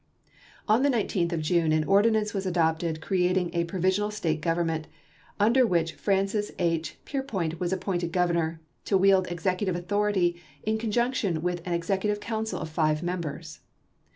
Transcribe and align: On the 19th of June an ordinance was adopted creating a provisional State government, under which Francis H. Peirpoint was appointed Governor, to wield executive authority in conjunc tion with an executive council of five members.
On 0.67 0.81
the 0.81 0.89
19th 0.89 1.31
of 1.31 1.41
June 1.43 1.71
an 1.71 1.83
ordinance 1.83 2.33
was 2.33 2.47
adopted 2.47 3.01
creating 3.01 3.51
a 3.53 3.65
provisional 3.65 4.09
State 4.09 4.41
government, 4.41 4.87
under 5.39 5.63
which 5.63 5.93
Francis 5.93 6.51
H. 6.57 6.97
Peirpoint 7.05 7.59
was 7.59 7.71
appointed 7.71 8.11
Governor, 8.11 8.59
to 8.85 8.97
wield 8.97 9.27
executive 9.29 9.75
authority 9.75 10.41
in 10.63 10.79
conjunc 10.79 11.13
tion 11.13 11.43
with 11.43 11.61
an 11.67 11.73
executive 11.73 12.19
council 12.19 12.59
of 12.59 12.69
five 12.69 13.03
members. 13.03 13.59